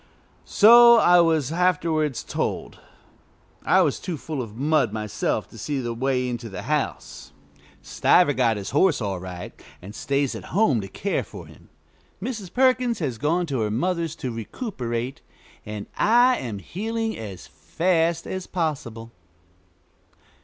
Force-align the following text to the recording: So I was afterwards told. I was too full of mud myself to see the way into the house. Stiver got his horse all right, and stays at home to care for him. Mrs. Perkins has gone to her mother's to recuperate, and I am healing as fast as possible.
So 0.45 0.95
I 0.95 1.19
was 1.21 1.51
afterwards 1.51 2.23
told. 2.23 2.79
I 3.63 3.81
was 3.83 3.99
too 3.99 4.17
full 4.17 4.41
of 4.41 4.55
mud 4.57 4.91
myself 4.91 5.47
to 5.51 5.59
see 5.59 5.79
the 5.79 5.93
way 5.93 6.27
into 6.27 6.49
the 6.49 6.63
house. 6.63 7.31
Stiver 7.83 8.33
got 8.33 8.57
his 8.57 8.71
horse 8.71 8.99
all 8.99 9.19
right, 9.19 9.53
and 9.79 9.93
stays 9.93 10.33
at 10.33 10.45
home 10.57 10.81
to 10.81 10.87
care 10.87 11.23
for 11.23 11.45
him. 11.45 11.69
Mrs. 12.19 12.51
Perkins 12.51 12.97
has 12.97 13.19
gone 13.19 13.45
to 13.45 13.59
her 13.59 13.69
mother's 13.69 14.15
to 14.15 14.31
recuperate, 14.31 15.21
and 15.67 15.85
I 15.95 16.37
am 16.37 16.57
healing 16.57 17.15
as 17.15 17.45
fast 17.45 18.25
as 18.25 18.47
possible. 18.47 19.11